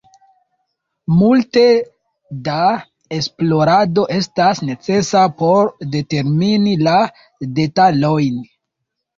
Multe 1.17 1.65
da 2.47 2.63
esplorado 3.17 4.07
estas 4.17 4.63
necesa 4.71 5.27
por 5.43 5.71
determini 5.99 6.77
la 6.89 6.97
detalojn. 7.61 8.43